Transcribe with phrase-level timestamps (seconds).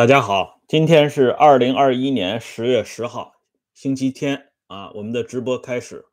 [0.00, 3.34] 大家好，今天是二零二一年十月十号，
[3.74, 6.06] 星期天啊，我们的直播开始，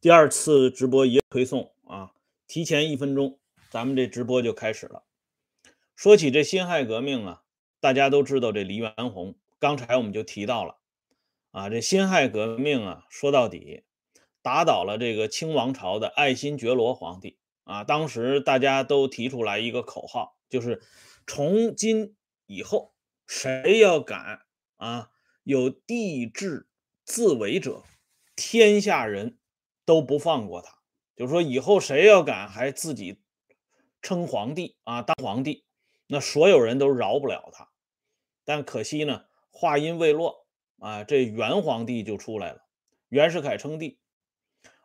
[0.00, 2.12] 第二次直播也推送啊，
[2.46, 3.38] 提前一分钟，
[3.68, 5.04] 咱们这直播就开始了。
[5.94, 7.42] 说起这辛亥革命啊，
[7.78, 10.78] 大家都知道这黎元洪，刚才我们就提到了
[11.50, 13.84] 啊，这辛亥革命啊，说到底
[14.40, 20.80] 打倒了这个清王朝的爱新觉罗皇帝啊，当时大家都提出来一个口号，就是
[21.26, 22.16] 从今
[22.46, 22.93] 以后。
[23.26, 24.42] 谁要敢
[24.76, 25.10] 啊
[25.42, 26.68] 有帝制
[27.04, 27.82] 自为者，
[28.36, 29.38] 天下人
[29.84, 30.78] 都不放过他。
[31.16, 33.22] 就是说，以后谁要敢还自己
[34.02, 35.64] 称皇帝啊当皇帝，
[36.06, 37.68] 那所有人都饶不了他。
[38.44, 40.46] 但可惜呢，话音未落
[40.78, 42.66] 啊，这元皇帝就出来了，
[43.08, 43.98] 袁世凯称帝。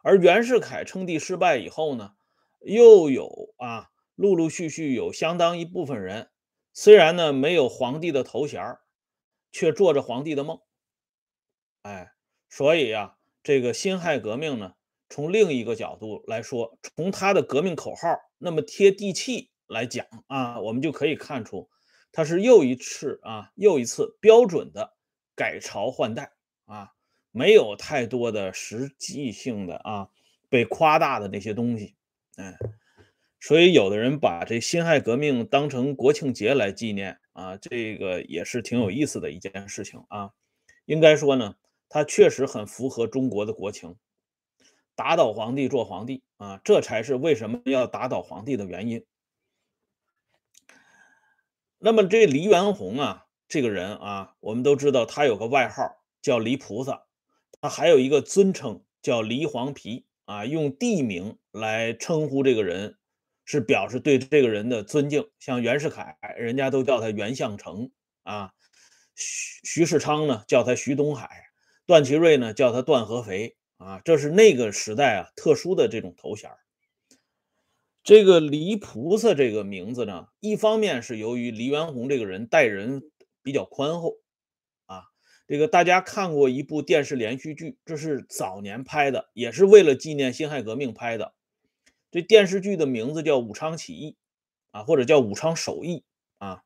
[0.01, 2.13] 而袁世凯称帝失败以后呢，
[2.61, 6.29] 又有啊陆陆续续有相当一部分人。
[6.81, 8.77] 虽然呢没有皇帝的头衔
[9.51, 10.61] 却做着皇帝的梦。
[11.81, 12.13] 哎，
[12.47, 14.75] 所以呀，这个辛亥革命呢，
[15.09, 21.69] 从另一个角度来说，从他的革命口号那么贴地气来讲啊，我们就可以看出，
[22.13, 24.95] 他是又一次啊，又一次标准的
[25.35, 26.31] 改朝换代
[26.63, 26.93] 啊，
[27.31, 30.09] 没有太多的实际性的啊
[30.47, 31.97] 被夸大的那些东西，
[32.37, 32.57] 哎。
[33.41, 40.31] 所以，有的人把这辛亥革命当成国庆节来纪念啊，这个也是挺有意思的一件事情啊。
[40.85, 41.55] 应该说呢，
[41.87, 43.95] 它确实很符合中国的国情，
[44.93, 49.05] 打倒皇帝做皇帝啊，这才是为什么要打倒皇帝的原因。
[51.77, 57.05] 那么，这黎元洪啊，这个人啊，我们都知道他有个外号叫黎菩萨，
[57.61, 62.97] 他还有一个尊称叫黎黄皮啊，用地名来称呼这个人。
[63.51, 67.89] 是表示对这个人的尊敬，像袁世凯，人家都叫他袁相成
[68.21, 68.51] 啊；
[69.15, 71.27] 徐徐世昌呢，叫他徐东海；
[71.87, 74.01] 段祺瑞呢，叫他段合肥啊。
[74.05, 76.51] 这是那个时代啊特殊的这种头衔。
[78.03, 83.01] 这个黎菩萨这个名字呢，一方面是由于黎元洪这个人待人
[83.41, 84.17] 比较宽厚
[84.85, 85.05] 啊。
[85.47, 91.33] 这个大家看过一部电视连续剧，这是早年拍的，也是为了纪念辛亥革命拍的。
[92.11, 94.11] 这电视剧的名字叫《武昌起义》，
[94.71, 96.03] 啊，或者叫《武昌首义》
[96.45, 96.63] 啊。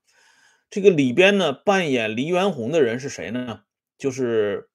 [0.70, 3.64] 这个里边呢，扮演黎元洪的人是谁呢？
[3.98, 4.70] 就是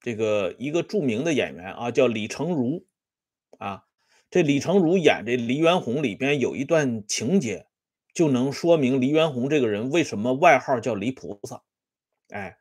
[0.00, 2.86] 这个一个著名的演员啊，叫李成儒
[3.58, 3.84] 啊。
[4.30, 7.66] 这李成儒演这黎元洪里边有一段情节，
[8.14, 11.62] 就能说明黎元洪这个人为什么外号叫黎菩萨。
[12.28, 12.56] 哎，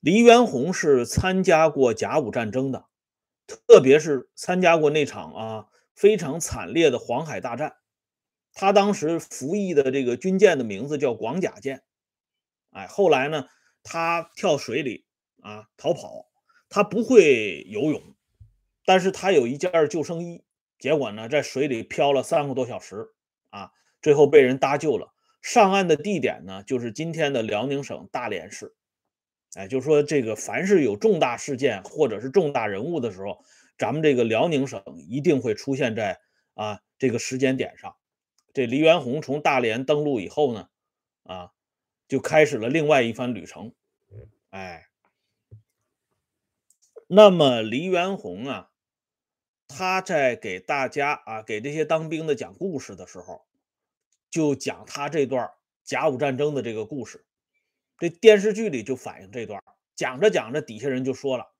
[0.00, 2.86] 黎元洪是参加过甲午战争的，
[3.46, 5.66] 特别是参加过那场啊。
[6.00, 7.74] 非常惨烈的黄海大战，
[8.54, 11.82] 他当时服役的这个军舰的名字叫广甲舰。
[12.70, 13.48] 哎，后来呢，
[13.82, 15.04] 他跳水里
[15.42, 16.30] 啊逃跑，
[16.70, 18.16] 他不会游泳，
[18.86, 20.42] 但是他有一件救生衣，
[20.78, 23.10] 结果呢在水里漂了三个多小时
[23.50, 25.12] 啊，最后被人搭救了。
[25.42, 28.74] 上岸的地点呢就是今天的辽宁省大连市。
[29.52, 33.44] 哎，就说这个凡是有重大事件或者是重大人物的时候。
[33.80, 36.20] 咱们这个辽宁省一定会出现在
[36.52, 37.96] 啊这个时间点上。
[38.52, 40.68] 这黎元洪从大连登陆以后呢，
[41.22, 41.52] 啊，
[42.06, 43.72] 就开始了另外一番旅程。
[44.50, 44.88] 哎，
[47.06, 48.70] 那么黎元洪啊，
[49.66, 53.46] 他在给大家啊给这些当兵的讲故事的时候，
[54.28, 55.50] 就讲他这段
[55.84, 57.24] 甲午战争的这个故事。
[57.96, 59.62] 这电视剧里就反映这段，
[59.96, 61.50] 讲着讲着，底下人就说了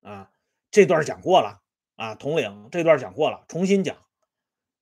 [0.00, 0.32] 啊，
[0.72, 1.62] 这段讲过了。
[1.98, 3.98] 啊，统领这段讲过了，重新讲。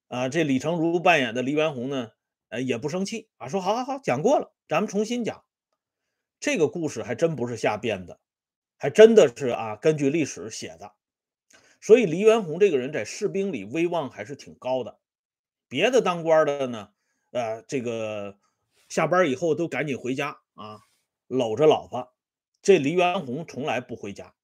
[0.08, 2.10] 啊，这李成儒扮演的黎元洪呢，
[2.50, 5.44] 呃，也不生气啊，说好好好，讲过了，咱们重新讲。
[6.38, 8.20] 这个故事还真不是瞎编的，
[8.76, 10.92] 还真的是啊，根据历史写的。
[11.80, 14.98] 所以黎元洪这个人在士兵里威望还是挺高的。
[15.68, 16.90] 别的当官的呢，
[17.32, 18.38] 呃，这个
[18.90, 20.82] 下班以后都赶紧回家啊，
[21.26, 22.12] 搂着老婆。
[22.60, 24.34] 这黎元洪从来不回家，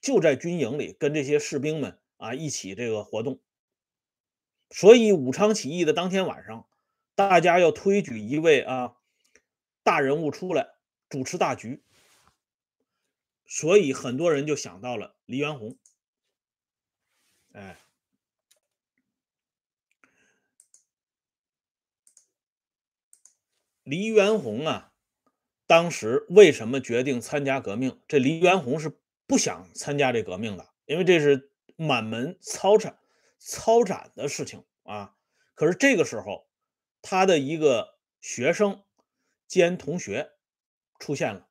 [0.00, 1.98] 就在军营里跟这些士兵们。
[2.22, 3.40] 啊，一起这个活动，
[4.70, 6.68] 所以武昌起义的当天晚上，
[7.16, 8.96] 大家要推举一位啊
[9.82, 10.68] 大人物出来
[11.08, 11.82] 主持大局，
[13.44, 15.76] 所以很多人就想到了黎元洪。
[17.50, 17.80] 哎，
[23.82, 24.92] 黎元洪啊，
[25.66, 28.00] 当时为什么决定参加革命？
[28.06, 28.96] 这黎元洪是
[29.26, 31.50] 不想参加这革命的，因为这是。
[31.76, 32.98] 满门抄斩、
[33.38, 35.14] 抄斩的事情啊！
[35.54, 36.48] 可是这个时候，
[37.02, 38.82] 他的一个学生
[39.46, 40.32] 兼同学
[40.98, 41.48] 出现了，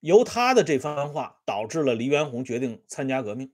[0.00, 3.52] 由他的这番话导致了黎元洪决定参加革命。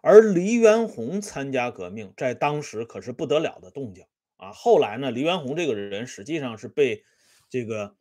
[0.00, 4.52] 而黎元洪参加革命，在当时可是不得了的动静啊！
[4.52, 7.04] 后来呢，黎元洪这个人实际上是被
[7.50, 7.96] 这个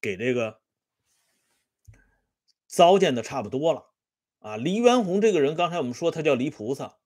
[0.00, 0.60] 给这个
[2.66, 3.87] 糟践的差不多了
[4.40, 4.56] 啊！
[4.56, 6.98] 黎元洪这个人，刚才我们说他叫黎菩萨，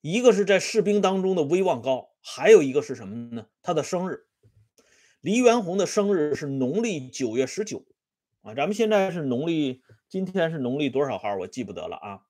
[0.00, 3.46] 一个是在士兵当中的威望高，还有一个是什么呢？
[3.62, 4.26] 他的生日，
[5.20, 7.86] 黎元洪的生日是农历九月十九
[8.42, 8.54] 啊！
[8.54, 11.36] 咱们现在是农历，今天是农历多少号？
[11.36, 12.22] 我记不得了啊！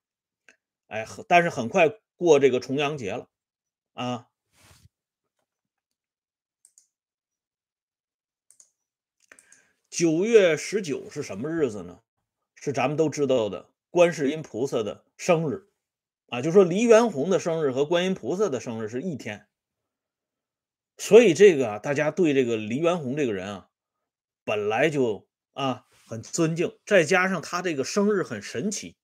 [0.88, 3.28] 哎，但是很快过这个重阳节了，
[3.94, 4.28] 啊，
[9.88, 12.00] 九月十九是什么日子呢？
[12.54, 15.68] 是咱们都知道的观世音菩萨的生日，
[16.28, 19.48] 啊，就说黎元洪的生日和观音菩萨的生日是一天，
[20.96, 23.68] 所以这个，大家对这个黎元洪这个人啊，
[24.44, 28.96] 本来就啊很尊敬，再加上他这个生日很神奇。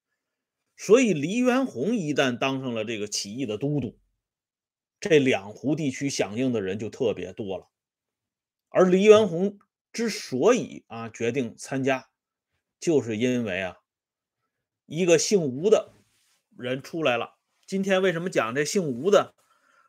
[0.74, 4.00] 所以，黎元洪一旦当上了这个起义的都督，
[5.00, 7.68] 这两湖地区响应的人就特别多了。
[8.70, 9.58] 而黎元洪
[9.92, 12.08] 之所以啊决定参加，
[12.80, 13.76] 就是因为啊
[14.88, 15.92] 一个姓吴的
[16.56, 17.36] 人出来了。
[17.66, 19.34] 今天为什么讲这姓吴的，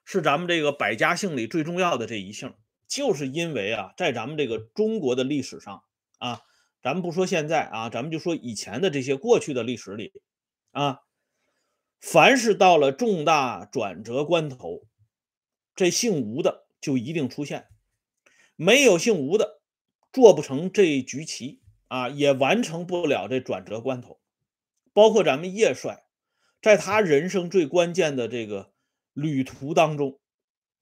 [0.04, 2.54] 是咱们这个百家姓里最重要的这一姓？
[2.86, 5.84] 就是因为啊，在咱们这个中国的历史上
[6.18, 6.42] 啊，
[6.84, 10.12] 咱们不说现在啊，咱们就说以前的这些过去的历史里。
[10.72, 11.00] 啊，
[12.02, 14.86] 凡是到了重大转折关头，
[15.76, 17.70] 这姓吴的就一定出现，
[18.58, 19.62] 没有姓吴的，
[20.12, 24.20] 做不成这一局棋啊，也完成不了这转折关头。
[24.94, 26.04] 包括咱们叶帅，
[26.62, 28.72] 在他人生最关键的这个
[29.14, 30.20] 旅途当中，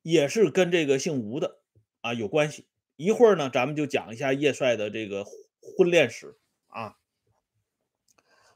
[0.01, 1.59] 也是跟这个姓吴的
[2.01, 2.67] 啊有关系。
[2.95, 6.37] 一会儿呢，咱们就讲一下叶帅的这个婚恋史
[6.67, 6.97] 啊。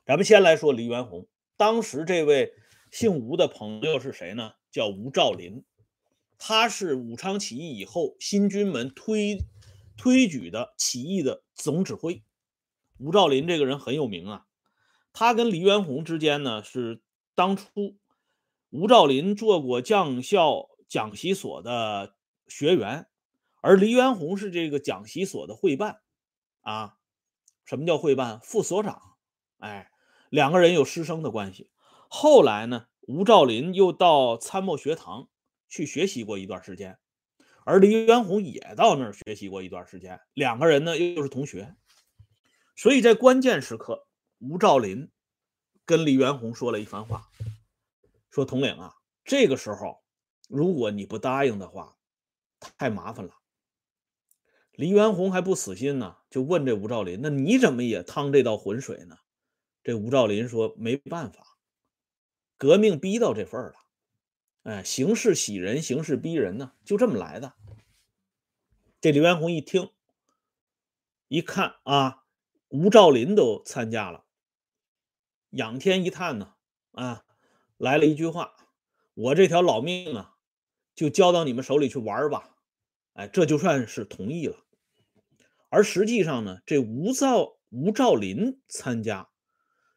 [0.05, 1.27] 咱们先来说黎元洪，
[1.57, 2.53] 当时这位
[2.91, 4.53] 姓吴的朋友是谁呢？
[4.71, 5.63] 叫吴兆麟，
[6.39, 9.37] 他是武昌起义以后新军门推
[9.95, 12.23] 推举的起义的总指挥。
[12.97, 14.45] 吴兆麟这个人很有名啊，
[15.13, 17.01] 他跟黎元洪之间呢是
[17.35, 17.97] 当初
[18.69, 22.15] 吴兆麟做过将校讲习所的
[22.47, 23.07] 学员，
[23.61, 26.01] 而黎元洪是这个讲习所的会办
[26.61, 26.97] 啊。
[27.65, 28.39] 什么叫会办？
[28.41, 29.01] 副所长，
[29.59, 29.87] 哎。
[30.29, 31.69] 两个人有师生的关系，
[32.09, 35.27] 后来呢，吴兆麟又到参谋学堂
[35.67, 36.97] 去学习过一段时间，
[37.65, 41.75] 而黎元洪也到那儿学习过一段时间，两个人呢又是同学，
[42.77, 44.07] 所以在关键时刻，
[44.41, 45.11] 吴兆林
[45.85, 47.29] 跟黎元洪说了一番话，
[48.31, 50.03] 说统领啊，这个时候
[50.49, 51.95] 如果你不答应的话，
[52.59, 53.35] 太麻烦了。
[54.71, 59.19] 黎元洪还不死心呢，就问这吴兆林，那你怎么也趟这道浑水呢？
[59.83, 61.57] 这吴兆林说：“没办法，
[62.57, 63.75] 革命逼到这份儿了，
[64.63, 67.53] 哎，形势喜人，形势逼人呢，就这么来的。”
[69.01, 69.91] 这李元洪一听，
[71.27, 72.23] 一看啊，
[72.69, 74.25] 吴兆林都参加了，
[75.51, 76.55] 仰天一叹呢，
[76.91, 77.23] 啊，
[77.77, 78.53] 来了一句话
[79.13, 80.35] ：“我这条老命啊，
[80.95, 82.57] 就交到你们手里去玩吧。”
[83.13, 84.55] 哎，这就算是同意了。
[85.69, 89.29] 而实际上呢，这吴兆吴兆林参加。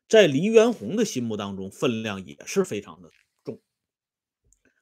[0.09, 3.11] 在黎元洪的心目当中，分量也是非常的
[3.45, 3.62] 重。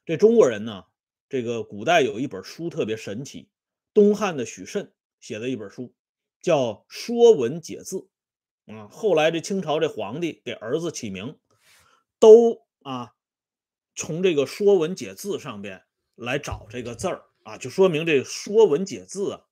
[0.05, 0.83] 这中国人呢，
[1.29, 3.49] 这个古代有一本书特别神奇，
[3.93, 5.95] 东汉的许慎写的一本书，
[6.41, 7.97] 叫《说文解字》
[8.65, 8.87] 啊。
[8.89, 11.37] 后来这清朝这皇帝给儿子起名，
[12.19, 13.13] 都啊
[13.95, 15.83] 从这个《说文解字》上边
[16.15, 19.45] 来找这个字儿啊，就说明这《说文解字》啊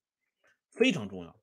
[0.69, 1.35] 非常重要。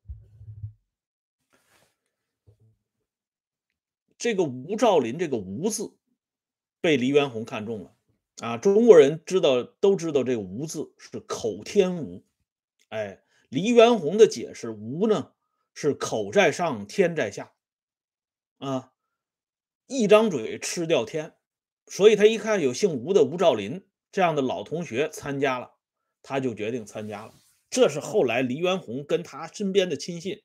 [4.16, 5.96] 这个吴兆麟这个“吴”字
[6.80, 7.94] 被黎元洪看中了
[8.40, 8.58] 啊！
[8.58, 12.24] 中国人知道都知道这个“吴”字是口天吴，
[12.88, 15.34] 哎，黎元洪的解释“吴”呢
[15.72, 17.52] 是口在上，天在下
[18.58, 18.92] 啊，
[19.86, 21.34] 一张嘴吃掉天，
[21.86, 25.72] 所以他一看有姓吴的吴兆麟这样的老同学参加了，
[26.22, 27.34] 他就决定参加了。
[27.70, 30.42] 这是后来黎元洪跟他身边的亲信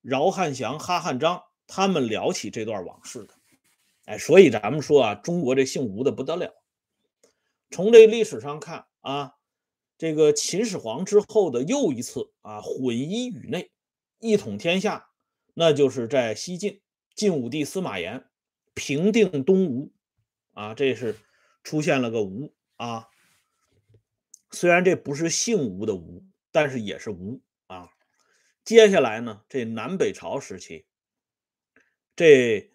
[0.00, 1.42] 饶汉祥、哈汉章。
[1.68, 3.34] 他们聊起这段往事的，
[4.04, 6.54] 哎，所以咱们说啊，中国这姓吴的不得了。
[7.72, 9.34] 从这历史上看啊，
[9.98, 13.72] 这个秦始皇之后的又一次啊，混一宇内，
[14.20, 15.08] 一统天下，
[15.54, 16.80] 那就是在西晋
[17.16, 18.26] 晋武帝司马炎
[18.74, 19.90] 平定东吴
[20.52, 21.16] 啊，这是
[21.64, 23.08] 出现了个吴啊。
[24.50, 27.88] 虽然这不是姓吴的吴，但是也是吴啊。
[28.64, 30.84] 接下来呢，这南北朝时期，
[32.14, 32.70] 这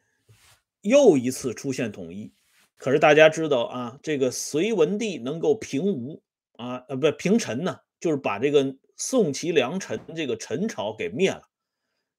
[0.81, 2.33] 又一次出现统一。
[2.77, 11.48] 可是大家知道啊，这个隋文帝能够平吴啊，呃，不平陈呢，就是把这个宋齐梁陈这个陈朝给灭了。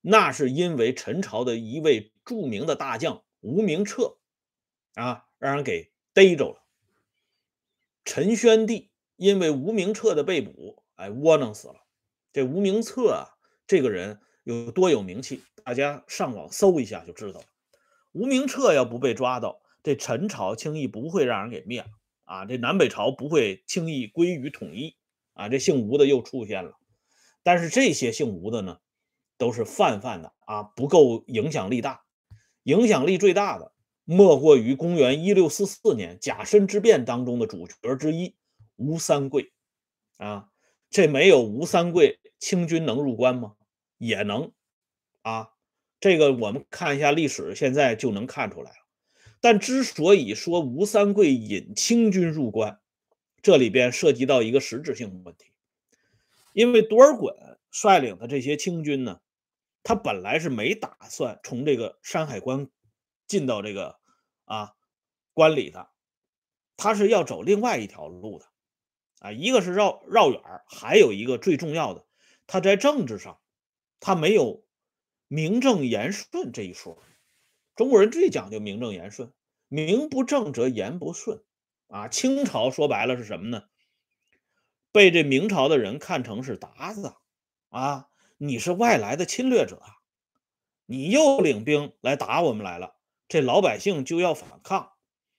[0.01, 4.19] 那是因为陈朝的一位著名的大将吴明彻
[4.95, 6.63] 啊，让人给逮着了。
[8.05, 11.77] 陈宣帝因为吴明彻的被捕，哎，窝囊死了。
[12.33, 13.29] 这吴明彻啊，
[13.67, 17.47] 这个人有多有名气，大家上网搜一下就知道了。
[18.13, 21.89] 吴明彻要不被抓到，这陈朝轻易不会让人给灭了
[22.25, 24.97] 啊，这南北朝不会轻易归于统一
[25.35, 25.49] 啊。
[25.49, 26.77] 这姓吴的又出现了，
[27.43, 28.79] 但是这些姓吴的呢？
[29.39, 32.05] 都是泛泛的啊，不够影响力大。
[32.65, 33.73] 影响力最大的
[34.05, 38.35] 莫过于公元一六四四年甲申之变当中的主角之一
[38.77, 39.53] 吴三桂
[40.19, 40.49] 啊。
[40.91, 43.55] 这没有吴三桂，清军能入关吗？
[43.99, 44.53] 也能
[45.23, 45.49] 啊。
[46.01, 48.77] 这个我们看一下历史，现在就能看出来了。
[49.41, 52.79] 但之所以说吴三桂引清军入关，
[53.41, 55.47] 这里边涉及到一个实质性的问题，
[56.53, 59.21] 因为多尔衮率领的这些清军呢。
[59.83, 62.71] 他本来是没打算从这个山海关
[63.27, 63.99] 进到这个
[64.45, 64.75] 啊
[65.33, 65.91] 关里的，
[66.77, 68.47] 他是要走另外一条路的
[69.21, 72.07] 啊，一个是绕绕远还有一个最重要的，
[72.47, 73.41] 他在政治上
[73.99, 74.65] 他没有
[75.29, 77.03] 名正言顺这一说。
[77.75, 79.33] 中国人最讲究名正言顺，
[79.69, 81.43] 名不正则言不顺
[81.89, 82.07] 啊。
[82.07, 83.65] 清朝说白了是什么呢？
[84.93, 87.15] 被这明朝的人看成是鞑子
[87.71, 88.11] 啊。
[88.45, 89.81] 你是外来的侵略者，
[90.87, 92.97] 你又领兵来打我们来了，
[93.29, 94.95] 这老百姓就要反抗。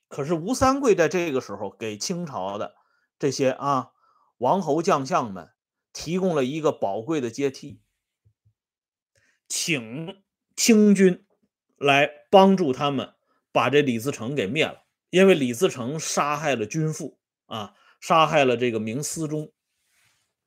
[0.07, 2.75] 可是吴三桂在这个时候给清朝的
[3.19, 3.91] 这些啊
[4.38, 5.50] 王侯将相们
[5.91, 7.81] 提供了一个宝贵的阶梯，
[9.50, 10.24] 请
[10.55, 11.25] 清军
[11.75, 13.15] 来帮助他们
[13.51, 19.51] 把这李自成给灭了，因为李自成杀害了君父啊，杀害了这个明思宗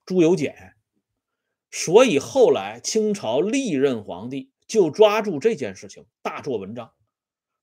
[0.06, 0.72] 朱由检。
[1.78, 6.94] 所以后来清朝历任皇帝就抓住这件事情大做文章，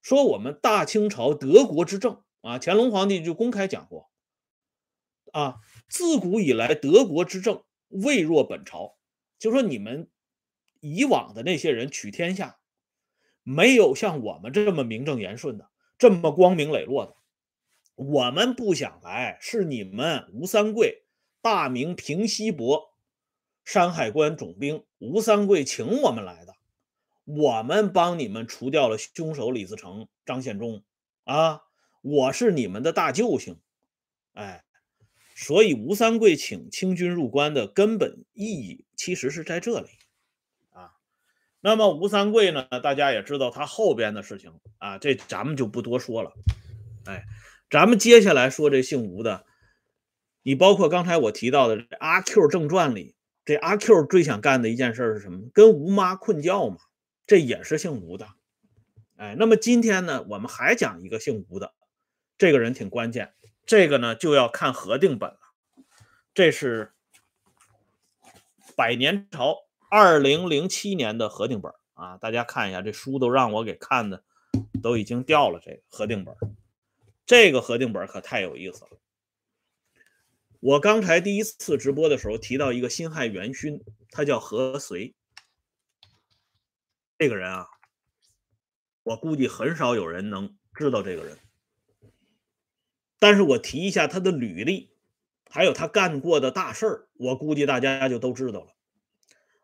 [0.03, 4.11] 说我们大清朝德国之政啊，乾隆皇帝就公开讲过，
[5.31, 5.55] 啊，
[5.89, 8.97] 自古以来德国之政未若本朝，
[9.39, 10.11] 就说你们
[10.79, 12.59] 以往的那些人取天下，
[13.41, 17.15] 没有像我们这么名正言顺的，这么光明磊落的。
[17.95, 21.07] 我们不想来，是你们吴三桂
[21.41, 22.92] 大明平西伯。
[23.63, 26.53] 山海关总兵吴三桂请我们来的，
[27.23, 30.83] 我们帮你们除掉了凶手李自成、张献忠
[31.23, 31.61] 啊！
[32.01, 33.57] 我是你们的大救星，
[34.33, 34.65] 哎，
[35.33, 39.87] 所以吴三桂请清军入关的根本意义其实是在这里
[40.71, 40.91] 啊。
[41.61, 46.33] 那么吴三桂呢，大家也知道他后边的事情啊，这咱们就不多说了。
[47.05, 47.23] 哎，
[47.69, 49.45] 咱们接下来说这姓吴的，
[50.41, 53.15] 你包括刚才我提到的《阿 Q 正传》里。
[53.45, 55.49] 这阿 Q 最想干的一件事是什么？
[55.53, 56.77] 跟吴妈困觉嘛，
[57.27, 58.27] 这也是姓吴的。
[59.17, 61.73] 哎，那么今天呢，我们还讲一个姓吴的，
[62.37, 63.33] 这个人挺关键。
[63.65, 65.39] 这个呢，就要看核定本了。
[66.33, 66.93] 这是
[68.75, 69.57] 百年朝
[69.89, 74.23] 二零零七年的核定本啊，大家看一下，这书都让我给看的，
[74.81, 75.59] 都已经掉了。
[75.63, 76.35] 这个核定本，
[77.25, 78.89] 这个核定本可太有意思了。
[80.63, 85.13] 我刚才第一次直播的时候提到一个辛亥元勋，他叫何遂。
[87.17, 87.67] 这个人啊，
[89.03, 91.37] 我估计很少有人能知道这个人。
[93.19, 94.93] 但是我提一下他的履历，
[95.49, 98.73] 还有他干过的大事儿，我估计大家就都知道了。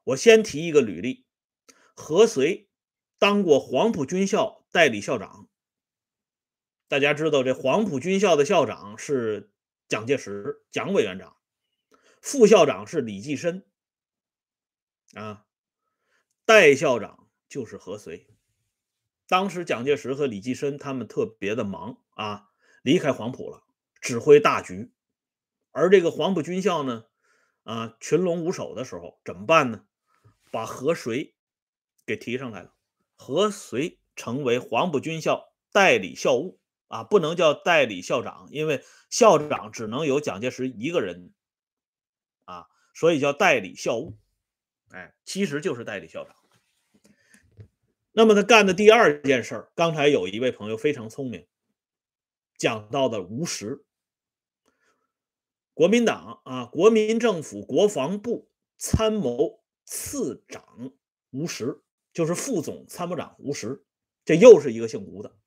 [0.03, 1.25] 我先提一个履历：
[1.95, 2.67] 何遂
[3.17, 5.47] 当过黄埔军校代理校长。
[6.89, 9.53] 大家知道这黄埔军校的校长是。
[9.89, 11.35] 蒋介石，蒋委员长，
[12.21, 13.65] 副校长是李济深，
[15.15, 15.47] 啊，
[16.45, 18.27] 代校长就是何遂。
[19.27, 22.49] 当时蒋介石和李济深他们特别的忙啊，
[22.83, 23.63] 离开黄埔了，
[23.99, 24.93] 指挥大局。
[25.71, 27.05] 而这个黄埔军校呢，
[27.63, 29.87] 啊，群龙无首的时候怎么办呢？
[30.51, 31.35] 把何遂
[32.05, 32.75] 给提上来了，
[33.15, 36.58] 何遂成为黄埔军校代理校务。
[36.89, 41.31] 啊，不能叫代理校长，因为校长只能有蒋介石一个人，
[42.45, 44.17] 啊，所以叫代理校务，
[44.89, 46.35] 哎，其实就是代理校长。
[48.11, 51.47] 那么他干的第二件事儿，刚才有一位朋友非常聪明，
[52.57, 53.85] 讲到的吴石，
[55.75, 60.91] 国民党啊，国民政府国防部参谋次长
[61.29, 61.81] 吴石，
[62.11, 63.85] 就是副总参谋长吴石，
[64.25, 65.38] 这又是一个姓吴的。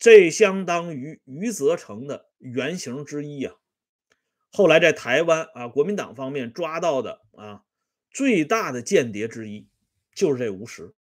[0.00, 3.54] 这相当于余则成的原型之一啊。
[4.50, 7.64] 后来在台湾啊，国民党方面抓到的啊
[8.10, 9.68] 最大的间谍之一
[10.14, 10.94] 就是这吴石，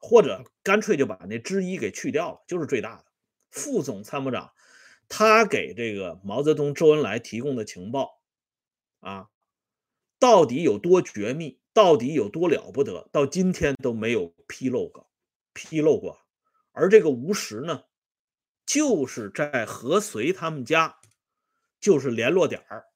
[0.00, 3.04] 或者干脆就把那之一给去掉了，就是最大的
[3.50, 4.52] 副总参谋长。
[5.06, 8.22] 他给这个毛泽东、周恩来提供的情报
[9.00, 9.28] 啊，
[10.18, 15.10] 到底有多绝密，到底有多了不得，到今天都没有披露过，
[15.52, 16.20] 披露过。
[16.72, 17.82] 而这个吴石呢，
[18.72, 20.96] 就是在何遂他们家。
[21.80, 22.88] 就是联络点儿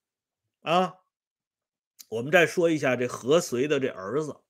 [0.61, 0.97] 啊！
[2.11, 4.43] 我们再说一下这何遂的这儿子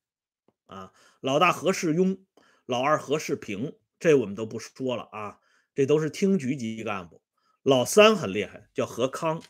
[0.67, 2.19] 啊，老大何世庸，
[2.67, 5.39] 老二何世平，这我们都不说了啊，
[5.73, 7.23] 这都是厅局级干部。
[7.63, 9.41] 老三很厉害，叫何康，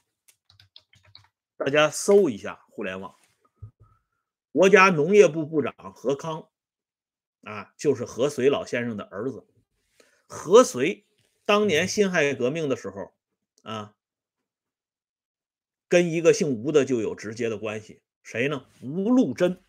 [1.56, 3.16] 大家搜一下互联网，
[4.52, 6.50] 国家农业部部长何康
[7.44, 9.46] 啊，就是何遂老先生的儿子。
[10.26, 11.06] 何遂
[11.44, 13.12] 当年辛亥革命的时候
[13.62, 13.94] 啊。
[15.86, 18.66] 跟一个姓吴的就有直接的关系，谁呢？
[18.82, 19.62] 吴禄贞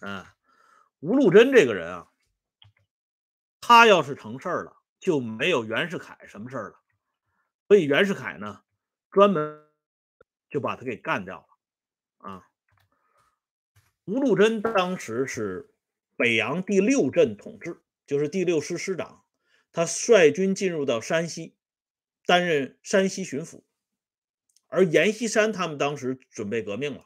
[0.00, 0.34] 啊，
[0.98, 2.10] 吴禄贞这个人啊，
[3.60, 6.80] 他要是成事儿了，就没有袁世凯什么事儿了。
[7.68, 8.62] 所以袁世凯呢，
[9.12, 9.62] 专门
[10.50, 11.46] 就把他给干掉
[12.18, 12.48] 了啊。
[14.06, 15.72] 吴禄贞当时是
[16.16, 19.21] 北洋第六镇统治，就是第六师师长，
[19.72, 21.54] 他率军进入到山西，
[22.26, 23.62] 担任山西巡抚。
[24.68, 27.04] 而阎锡山他们当时准备革命了，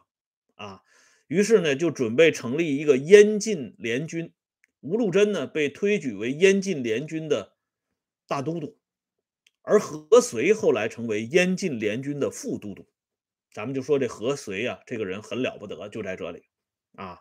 [0.55, 0.83] 啊，
[1.27, 4.33] 于是呢就准备成立一个燕晋联军，
[4.81, 7.57] 吴禄贞呢被推举为燕晋联军的
[8.29, 8.79] 大都督，
[9.63, 12.89] 而何遂后来成为燕晋联军的副都督。
[13.53, 16.45] 咱们就说这何遂啊，这个人很了不得，就在这里
[16.95, 17.21] 啊，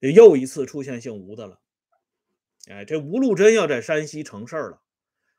[0.00, 1.60] 又一次出现姓吴的了。
[2.68, 4.82] 哎，这吴禄贞要在山西成事儿了，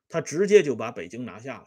[0.08, 1.66] 他直接就把北京拿下了。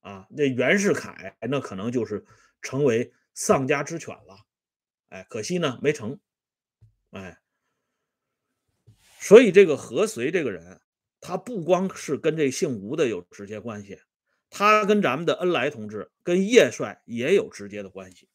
[0.00, 2.26] 啊，那袁世凯那可能就是
[2.60, 4.44] 成为丧家之犬了，
[5.08, 6.20] 哎，可惜呢没成，
[7.12, 7.40] 哎，
[9.18, 10.82] 所以这个何遂这个人，
[11.22, 13.98] 他不光是跟这姓吴的有直接关系，
[14.50, 18.28] 他跟咱们的恩来同志、跟叶帅也有直接的关系。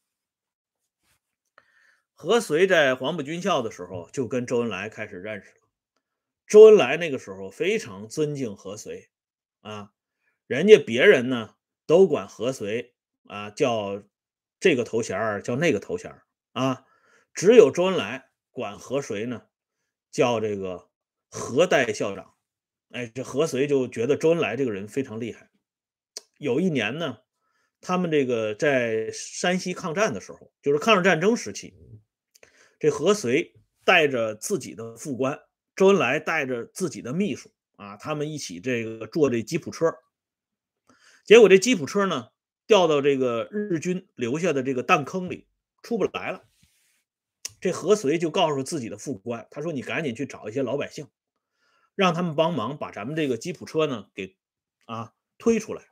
[2.12, 5.59] 何遂在黄埔军校的时候就跟周恩来开始认识了，
[6.50, 9.08] 周恩来那个时候非常尊敬何遂，
[9.62, 9.92] 啊，
[10.46, 11.54] 人家别人呢。
[11.86, 14.00] 都管何遂啊叫
[14.60, 16.86] 这个头衔叫那个头衔啊，
[17.34, 19.48] 只有周恩来管何遂呢
[20.12, 20.88] 叫这个
[21.28, 22.36] 何代校长。
[22.90, 25.50] 哎，这何遂就觉得周恩来这个人非常厉害。
[26.38, 27.18] 有一年呢，
[27.80, 31.74] 他们这个在山西抗战的时候，就是抗日战争时期，
[32.78, 35.40] 这何遂带着自己的副官，
[35.76, 39.94] 周恩来带着自己的秘书啊，他们一起这个坐这吉普车。
[41.24, 42.28] 结果这吉普车呢
[42.66, 45.46] 掉到这个日军留下的这个弹坑里，
[45.82, 46.44] 出不来了。
[47.60, 51.08] 这何遂就告诉自己的副官，他说：“你赶紧去找一些老百姓，
[51.94, 54.36] 让他们帮忙把咱们这个吉普车呢给
[54.86, 55.84] 啊推出来。”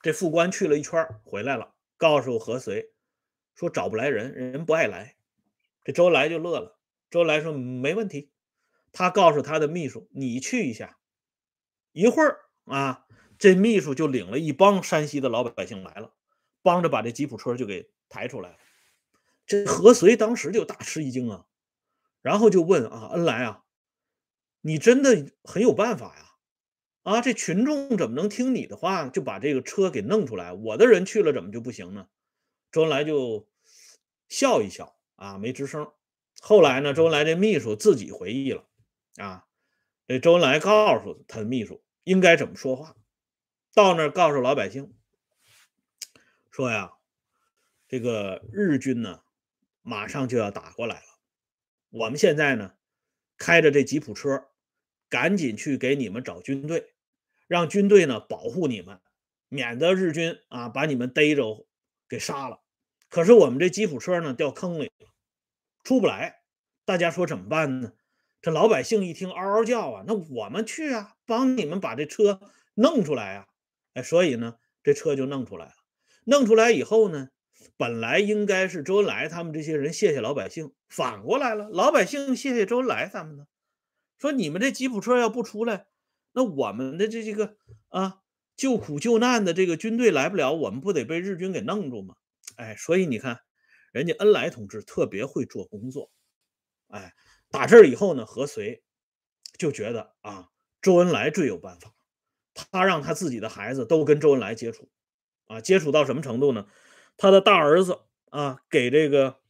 [0.00, 2.92] 这副官去了一圈回来了，告诉何遂
[3.54, 5.16] 说：“找不来人，人不爱来。”
[5.84, 6.78] 这周恩来就乐了。
[7.10, 8.30] 周恩来说：“没问题。”
[8.92, 10.98] 他告诉他的秘书：“你去一下，
[11.92, 13.04] 一会儿啊。”
[13.38, 16.12] 这秘书就领了一帮山西的老百姓来了，
[16.60, 18.56] 帮着把这吉普车就给抬出来了。
[19.46, 21.46] 这何遂当时就大吃一惊啊，
[22.20, 23.62] 然后就问啊，恩来啊，
[24.60, 26.32] 你真的很有办法呀？
[27.04, 30.52] 啊，这群众怎么能听你的话就把这个车给弄出来？
[30.52, 32.08] 我的人去了怎么就不行呢？
[32.72, 33.48] 周恩来就
[34.28, 35.92] 笑一笑啊，没吱声。
[36.40, 38.67] 后来呢，周恩来这秘书自己回忆了
[39.18, 39.46] 啊，
[40.06, 42.96] 这周恩来告诉他的秘书应该怎么说话。
[43.74, 44.94] 到那儿告诉老百姓
[46.50, 46.92] 说呀，
[47.88, 49.22] 这个日军呢
[49.82, 51.06] 马上就要打过来了，
[51.90, 52.74] 我们现在呢
[53.36, 54.48] 开着这吉普车，
[55.08, 56.94] 赶紧去给你们找军队，
[57.46, 59.00] 让军队呢保护你们，
[59.48, 61.66] 免得日军啊把你们逮着
[62.08, 62.62] 给杀了。
[63.08, 65.08] 可是我们这吉普车呢掉坑里了，
[65.82, 66.42] 出不来。
[66.84, 67.92] 大家说怎么办呢？
[68.40, 72.40] 这老百姓一听嗷嗷叫啊，那我们去啊，帮你们把这车
[72.74, 73.46] 弄出来啊。
[74.02, 75.72] 所以呢，这车就弄出来了。
[76.24, 77.30] 弄出来以后呢，
[77.76, 83.46] 本来应该是周恩来他们这些人谢谢老百姓，反过来了，老百姓谢谢周恩来他们呢。
[84.18, 85.86] 说你们这吉普车要不出来，
[86.32, 87.56] 那我们的这这个
[87.88, 88.18] 啊
[88.56, 92.14] 救苦救难的这个军队来不了，我们不得被日军给弄住吗？
[92.56, 93.40] 哎，所以你看，
[93.90, 96.10] 人家恩来同志特别会做工作。
[96.88, 97.14] 哎，
[97.50, 98.82] 打这儿以后呢，何遂
[99.56, 100.50] 就觉得啊，
[100.82, 101.94] 周恩来最有办法，
[102.54, 104.88] 他让他自己的孩子都跟周恩来接触，
[105.46, 106.68] 啊，接触到什么程度呢？
[107.16, 109.40] 他的大儿子啊，给这个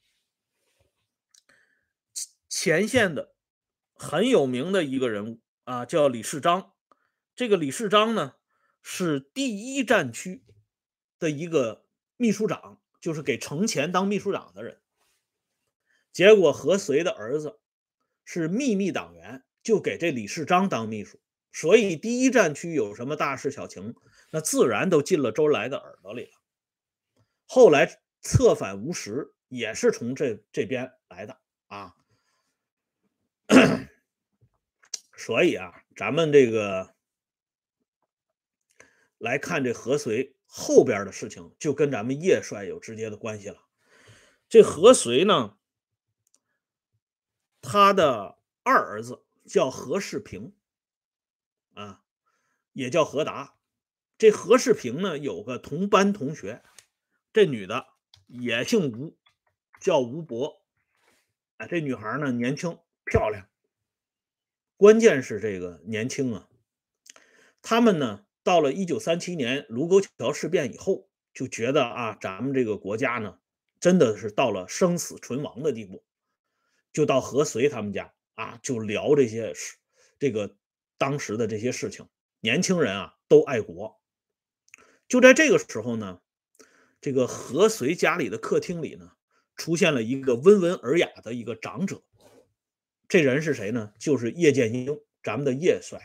[2.49, 3.35] 前线的
[3.95, 6.73] 很有名的一个人物啊，叫李世章。
[7.35, 8.35] 这个李世章呢，
[8.83, 10.45] 是第一战区
[11.19, 11.85] 的一个
[12.17, 14.81] 秘书长，就是给程潜当秘书长的人。
[16.13, 17.61] 结果何遂的儿子
[18.31, 21.19] 是秘密党员，就给这李世章当秘书，
[21.51, 23.95] 所以第一战区有什么大事小情，
[24.31, 26.33] 那自然都进了周恩来的耳朵里了。
[27.47, 31.95] 后来策反吴石也是从这这边来的啊，
[35.17, 36.95] 所以啊，咱们这个
[39.17, 43.57] 来看这何遂后边的事情，就跟咱们叶帅有直接的关系了。
[44.51, 45.58] 这何遂呢？
[47.61, 50.53] 他的二儿子叫何世平，
[51.75, 52.03] 啊，
[52.73, 53.55] 也叫何达。
[54.17, 56.63] 这何世平呢，有个同班同学，
[57.33, 57.87] 这女的
[58.27, 59.17] 也姓吴，
[59.81, 60.63] 叫吴博。
[61.59, 63.49] 哎，这女孩呢年轻漂亮，
[64.77, 66.49] 关键是这个年轻啊。
[67.63, 73.39] 他们呢，到了一九三七年卢沟桥事变以后，就觉得啊，咱们这个国家呢，
[73.81, 76.05] 真的是到了生死存亡的地步。
[76.99, 79.77] 就到何遂他们家啊，就聊这些事，
[80.19, 80.57] 这个
[80.97, 82.09] 当时的这些事情。
[82.41, 84.01] 年轻人啊，都爱国。
[85.07, 86.21] 就在这个时候呢，
[87.01, 89.13] 这个何遂家里的客厅里呢，
[89.55, 92.03] 出现了一个温文尔雅的一个长者。
[93.07, 93.93] 这人是谁呢？
[94.01, 96.01] 就是叶剑英，咱们的叶帅。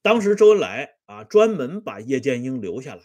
[0.00, 3.02] 当时周恩来啊，专门把叶剑英留下来，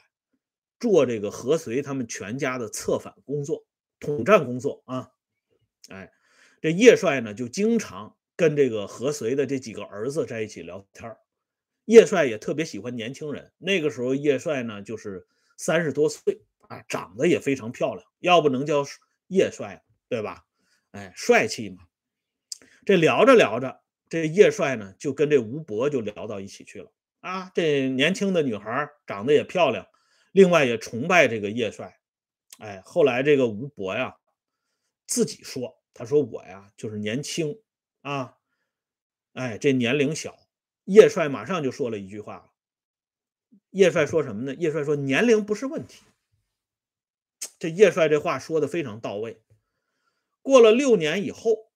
[0.80, 3.66] 做这个何遂他们全家的策反工作、
[4.00, 5.12] 统战工作啊，
[5.90, 6.14] 哎。
[6.62, 11.16] 这叶帅呢，就经常跟这个何遂的这几个儿子在一起聊天
[11.86, 13.52] 叶帅也特别喜欢年轻人。
[13.58, 18.84] 那个时候，叶帅呢就是三十多岁啊，长得也非常漂亮，要不能叫
[19.28, 20.44] 叶帅，对吧？
[20.92, 21.84] 哎，帅气嘛。
[22.86, 26.92] 这聊着聊着，这叶帅呢就跟这吴伯就聊到一起去了
[27.22, 27.52] 啊。
[27.54, 29.88] 这年轻的女孩长得也漂亮，
[30.32, 31.98] 另外也崇拜这个叶帅。
[32.60, 34.18] 哎，后来这个吴伯呀
[35.06, 35.78] 自己说。
[35.98, 37.60] 他说：“我呀，就是年轻
[38.02, 38.38] 啊，
[39.34, 40.38] 哎，这年龄小。”
[40.86, 42.54] 叶帅马上就说了一句话。
[43.72, 44.54] 叶帅说什么呢？
[44.54, 46.04] 叶帅说：“年龄不是问题。”
[47.58, 49.42] 这叶帅这话说的非常到位。
[50.44, 51.72] 过了六年以后，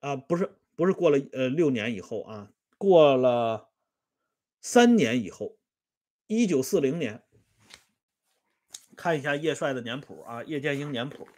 [0.00, 3.70] 啊，不是不是过了呃六年以后啊，过了
[4.60, 5.56] 三年以后，
[6.26, 7.22] 一九四零年，
[8.96, 11.28] 看一下叶帅的年谱啊，叶剑英年谱。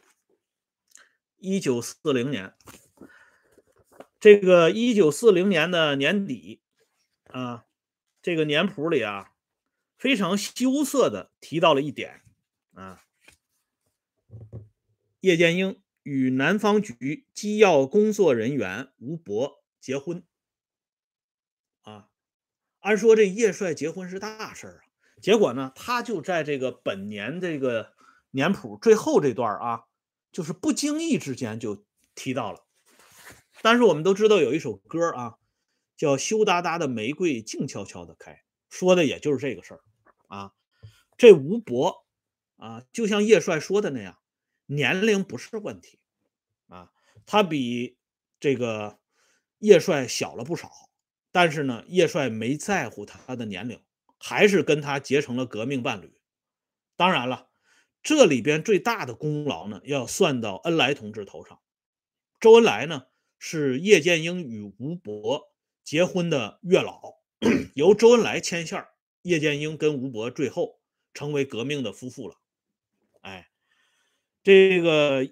[1.38, 2.55] 一九四零年，
[4.18, 6.62] 这个一九四零年的年底
[7.25, 7.66] 啊，
[8.22, 9.33] 这个年谱里啊，
[9.99, 12.22] 非常羞涩的提到了一点
[12.72, 13.05] 啊，
[15.20, 20.25] 叶剑英与南方局机要工作人员吴伯结婚
[21.83, 22.09] 啊。
[22.81, 24.81] 按说这叶帅结婚是大事啊，
[25.20, 27.92] 结果呢，他就在这个本年这个
[28.31, 29.86] 年谱最后这段啊。
[30.37, 32.66] 就是不经意之间就提到了，
[33.62, 35.38] 但是我们都知道有一首歌啊，
[35.96, 38.33] 叫《羞答答的玫瑰静悄悄的开》，
[38.68, 39.81] 说的也就是这个事儿
[40.29, 40.53] 啊。
[41.16, 42.05] 这吴伯
[42.59, 44.18] 啊，就像叶帅说的那样，
[44.66, 46.01] 年龄不是问题
[46.68, 46.92] 啊，
[47.25, 47.96] 他比
[48.38, 48.99] 这个
[49.61, 50.70] 叶帅小了不少，
[51.33, 53.83] 但是呢，叶帅没在乎他的年龄，
[54.18, 56.20] 还是跟他结成了革命伴侣。
[56.94, 57.49] 当然了。
[58.07, 61.61] 这里边最大的功劳呢，要算到恩来同志头上。
[62.38, 67.16] 周恩来呢，是叶剑英与吴伯结婚的月老，
[67.75, 68.87] 由周恩来牵线
[69.23, 70.79] 叶剑英跟吴伯最后
[71.14, 72.37] 成为革命的夫妇了。
[73.23, 73.49] 哎，
[74.45, 75.29] 这个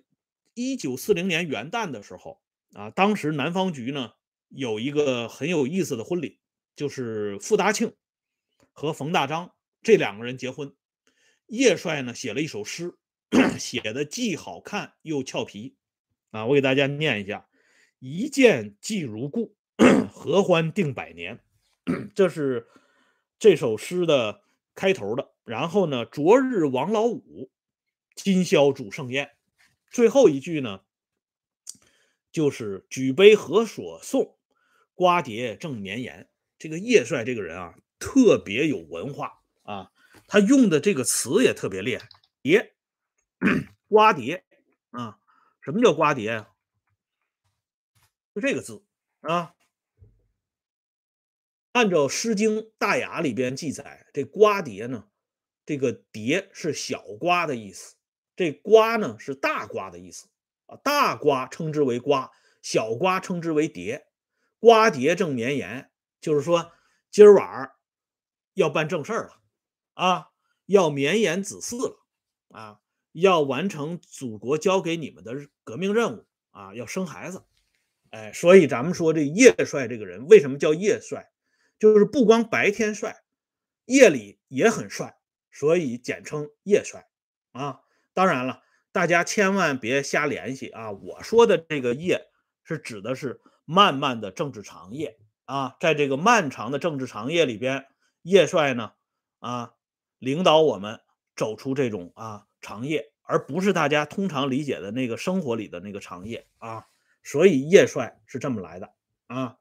[0.55, 4.15] 一九四零年元旦的时候啊，当时南方局呢
[4.49, 6.41] 有一个很有意思的婚礼，
[6.75, 7.95] 就是傅大庆
[8.73, 10.75] 和冯大章这两个人结婚。
[11.47, 12.95] 叶帅呢写了一首诗，
[13.59, 15.77] 写的既好看又俏皮
[16.31, 16.47] 啊！
[16.47, 17.47] 我给大家念一下
[18.01, 19.57] ：“一见即如故，
[20.11, 21.41] 合欢定百年。”
[22.15, 22.67] 这是
[23.39, 24.43] 这首诗的
[24.75, 25.33] 开头的。
[25.45, 27.51] 然后呢，“昨日王老五，
[28.15, 29.33] 今宵主盛宴。”
[29.93, 30.81] 最后一句呢，
[32.33, 34.39] 就是“举杯何所送，
[34.95, 36.29] 瓜瓞正绵延。”
[36.59, 39.91] 这个叶帅这个人啊，特别有文化啊。
[40.27, 42.09] 他用的这个词也特别厉害，
[42.43, 42.75] 碟，
[43.89, 44.45] 瓜碟
[44.91, 45.19] 啊。
[45.61, 46.51] 什么叫瓜瓞呀？
[48.35, 48.85] 就这个字
[49.21, 49.55] 啊。
[51.73, 55.09] 按照《诗经·大雅》里边记载，这瓜瓞呢，
[55.65, 57.97] 这个瓞是小瓜的意思，
[58.37, 60.29] 这瓜呢是大瓜的意思
[60.67, 60.77] 啊。
[60.85, 64.05] 大瓜称之为瓜，小瓜称之为瓞。
[64.59, 66.73] 瓜瓞正绵延，就是说
[67.11, 67.75] 今儿晚儿
[68.53, 69.41] 要办正事儿了
[69.95, 70.29] 啊，
[70.67, 72.07] 要绵延子嗣了
[72.51, 72.81] 啊，
[73.13, 77.45] 要完成祖国交给你们的革命任务啊，要生孩子。
[78.11, 81.33] 哎，所以咱们说这叶帅这个人为什么叫叶帅？
[81.79, 83.25] 就是不光白天帅，
[83.87, 85.19] 夜里也很帅，
[85.51, 87.09] 所以简称叶帅
[87.51, 87.81] 啊。
[88.13, 90.93] 当然了，大家千万别瞎联系啊！
[90.93, 92.29] 我说的这个夜
[92.63, 97.87] 是指的是漫漫的政治长夜啊，在这个漫长的政治长夜里边，
[98.23, 98.93] 叶帅呢
[99.41, 99.75] 啊
[100.19, 101.01] 领导我们
[101.37, 106.87] 走出这种啊长夜，而不是大家通常理解的那个生活里的那个长夜啊。
[107.23, 108.93] 所以叶帅是这么来的
[109.27, 109.57] 啊。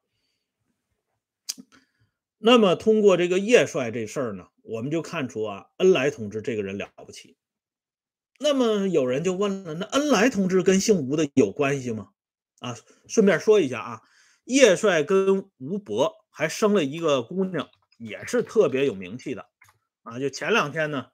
[2.38, 7.38] 那么，通过这个叶帅这事儿呢，我们就看出啊，恩来同志这个人了不起。
[8.38, 12.10] 那么有人就问了，那恩来同志跟姓吴的有关系吗？
[12.60, 12.76] 啊，
[13.08, 14.02] 顺便说一下啊，
[14.44, 19.46] 叶帅跟吴伯还生了一个姑娘，也是特别有名气的
[20.04, 20.20] 啊。
[20.20, 21.08] 就前两天呢，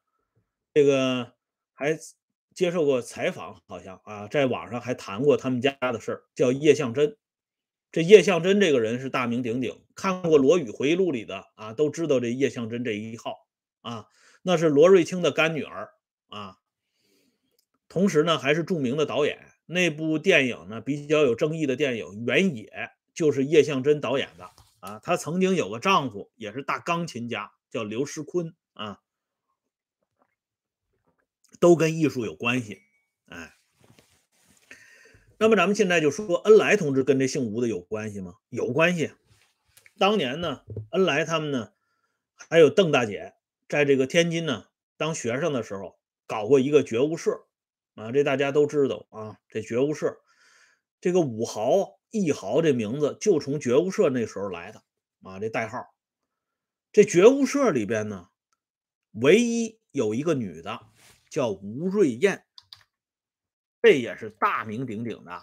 [0.73, 1.34] 这个
[1.73, 1.97] 还
[2.54, 7.17] 接受过采访，好像啊，在网上还谈过他们家的事儿，叫叶向真。
[7.91, 13.47] 这叶向真这个人是大名鼎鼎，看过《罗宇回忆录》里的啊，都知道这叶向真这一号
[13.82, 14.06] 啊，
[14.43, 15.89] 那是罗瑞卿的干女儿
[16.28, 16.58] 啊。
[17.88, 19.39] 同时呢，还是著名的导演。
[19.65, 22.65] 那部电影呢，比较有争议的电影《原野》，
[23.15, 24.99] 就是叶向真导演的啊。
[25.02, 29.01] 她曾经有个丈夫，也是大钢琴家，叫刘诗坤啊，
[31.59, 32.81] 都跟艺术有关系，
[33.25, 33.55] 哎。
[35.37, 38.35] 那么咱们现在就说恩来同志跟这姓吴的有关系吗？
[38.49, 39.11] 有关系。
[39.97, 41.73] 当年呢，恩来他们呢，
[42.35, 43.35] 还有邓大姐，
[43.67, 47.47] 在这个天津呢当学生的时候，搞过一个觉悟社
[47.95, 49.39] 啊，这大家都知道啊。
[49.49, 50.21] 这觉悟社，
[51.01, 54.83] 这个武豪、义豪这名字就从觉悟社那时候来的
[55.23, 55.85] 啊，这代号。
[56.91, 58.28] 这觉悟社里边呢，
[59.12, 60.88] 唯一有一个女的
[61.30, 62.45] 叫吴瑞燕。
[63.82, 65.41] 这也是大名鼎鼎的，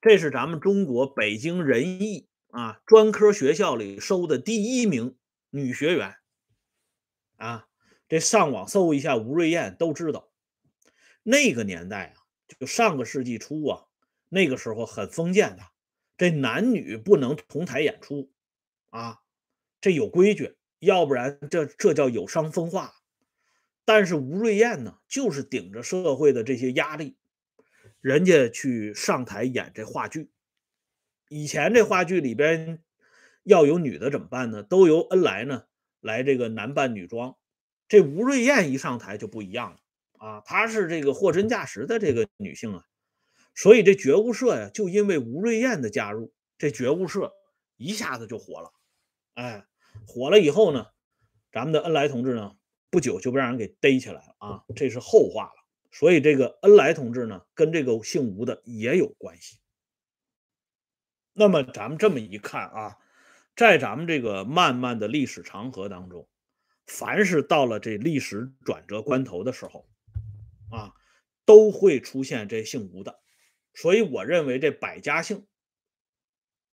[0.00, 5.16] 这是咱们中国北京人艺啊专科学校里收的第一名
[5.50, 6.16] 女学员
[7.36, 7.66] 啊。
[8.06, 10.30] 这上网搜一下吴瑞燕都知道。
[11.22, 13.86] 那个年代啊，就上个世纪初啊，
[14.28, 15.62] 那个时候很封建的，
[16.18, 18.30] 这男女不能同台演出
[18.90, 19.22] 啊，
[19.80, 22.94] 这有规矩，要不然这这叫有伤风化。
[23.84, 27.16] 但是吴瑞燕呢，就是顶着社会的这些压力，
[28.00, 30.30] 人家去上台演这话剧。
[31.28, 32.82] 以前这话剧里边
[33.42, 34.62] 要有女的怎么办呢？
[34.62, 35.64] 都由恩来呢
[36.00, 37.36] 来这个男扮女装。
[37.88, 39.78] 这吴瑞燕一上台就不一样了
[40.26, 42.86] 啊，她是这个货真价实的这个女性啊。
[43.54, 47.34] 所以这觉悟社呀，就因为吴瑞燕的加入，这觉悟社
[47.76, 48.72] 一下子就火了。
[49.34, 49.66] 哎，
[50.06, 50.86] 火了以后呢，
[51.52, 52.56] 咱们的恩来同志呢。
[52.90, 55.66] 不久就被让人给逮起来了啊，这是后话了。
[55.90, 59.58] 所以这个恩来同志呢，跟这个姓吴的也有关系。
[61.32, 62.98] 那么咱们这么一看啊，
[63.56, 66.28] 在咱们这个漫漫的历史长河当中，
[66.86, 69.88] 凡是到了这历史转折关头的时候，
[70.70, 70.94] 啊，
[71.44, 73.20] 都会出现这姓吴的。
[73.74, 75.48] 所以我认为这百家姓，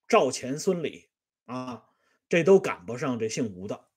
[0.08, 1.10] 赵钱孙李
[1.46, 1.90] 啊，
[2.32, 3.88] 这都赶不上这姓吴的。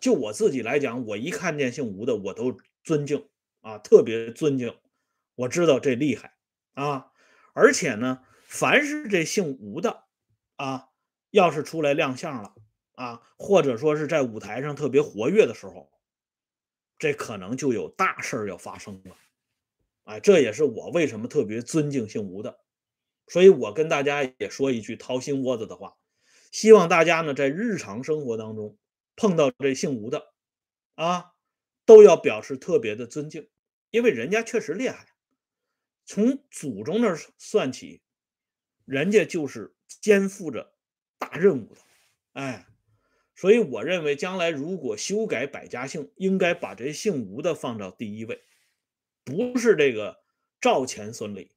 [0.00, 3.28] 就我自己来讲，我一看见姓吴的，我都尊敬
[3.62, 4.78] 啊，特别尊敬。
[5.34, 6.36] 我知道这厉害
[6.74, 7.10] 啊，
[7.52, 10.04] 而且呢，凡是这姓吴的
[10.54, 10.90] 啊，
[11.30, 12.54] 要是出来亮相了
[12.92, 15.90] 啊，或者说是在舞台上特别活跃的时候，
[16.96, 19.16] 这可能就有大事要发生了。
[20.04, 22.60] 哎，这也是我为什么特别尊敬姓吴的。
[23.26, 25.96] 所以我跟大家也说一句掏心窝子的话，
[26.54, 28.78] 希望大家呢在日常生活当中。
[29.16, 30.32] 碰到这姓吴的，
[30.94, 31.32] 啊，
[31.84, 33.48] 都要表示特别的尊敬，
[33.90, 35.08] 因为人家确实厉害。
[36.04, 38.02] 从祖宗那算起，
[38.84, 40.74] 人家就是肩负着
[41.18, 41.80] 大任务的，
[42.34, 42.66] 哎，
[43.34, 48.44] 所以我认为将来如果修改百家姓，应该把这姓吴的放到第一位，
[49.24, 50.22] 不是这个
[50.60, 51.50] 赵钱孙李，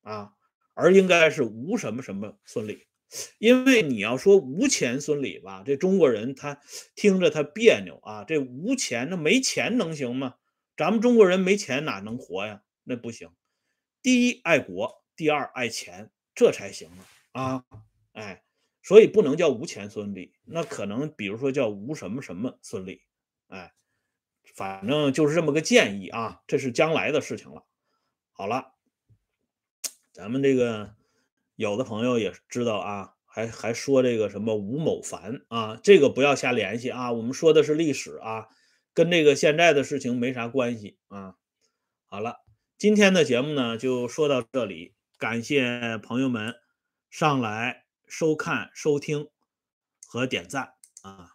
[0.00, 0.34] 啊，
[0.72, 2.86] 而应该是吴什么什么孙李。
[3.38, 6.60] 因为你要说无钱孙李吧，这中国人他
[6.94, 8.24] 听着他别扭啊。
[8.24, 10.36] 这无钱，那没钱能行吗？
[10.76, 12.62] 咱们中国人没钱哪能活呀？
[12.82, 13.30] 那不行。
[14.02, 16.90] 第一爱国，第二爱钱，这才行
[17.32, 17.42] 啊！
[17.42, 17.64] 啊，
[18.12, 18.42] 哎，
[18.82, 23.02] 所以不能叫无钱孙李，那可能比如说叫无什么什么孙李，
[23.46, 23.72] 哎，
[24.54, 27.64] 反正就是这么个建议啊，这是将来的事情了。
[28.32, 28.74] 好了，
[30.12, 30.94] 咱们这个
[31.56, 38.48] 有的朋友也知道啊，还还说这个什么吴某凡啊，这个不要瞎联系啊，我们说的是历史啊，
[38.92, 41.36] 跟这个现在的事情没啥关系啊。
[42.06, 42.44] 好了，
[42.76, 46.54] 今天的节目呢就说到这里，感谢朋友们
[47.10, 49.28] 上来收看、收听
[50.06, 51.32] 和点赞啊，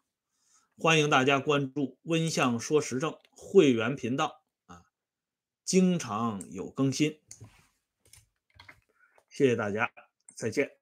[0.77, 4.83] 欢迎大家关注“温相说时政”会员频道啊。
[5.65, 7.19] 经常有更新，
[9.29, 9.91] 谢谢大家，
[10.39, 10.78] 再见。